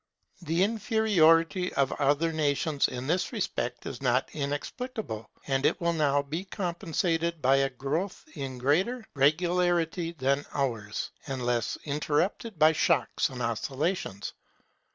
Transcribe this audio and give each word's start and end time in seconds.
The 0.41 0.63
inferiority 0.63 1.71
of 1.73 1.91
other 1.91 2.33
nations 2.33 2.87
in 2.87 3.05
this 3.05 3.31
respect 3.31 3.85
is 3.85 4.01
not 4.01 4.29
inexplicable; 4.33 5.29
and 5.45 5.63
it 5.63 5.79
will 5.79 5.93
now 5.93 6.23
be 6.23 6.43
compensated 6.43 7.39
by 7.39 7.57
a 7.57 7.69
growth 7.69 8.25
of 8.35 8.57
greater 8.57 9.05
regularity 9.13 10.11
than 10.13 10.47
ours, 10.55 11.11
and 11.27 11.45
less 11.45 11.77
interrupted 11.83 12.57
by 12.57 12.71
shocks 12.71 13.29
and 13.29 13.43
oscillations. 13.43 14.33